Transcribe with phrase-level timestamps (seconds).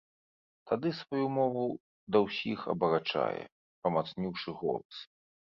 [0.71, 1.65] Тады сваю мову
[2.15, 3.43] да ўсіх абарачае,
[3.85, 5.07] памацніўшы голас.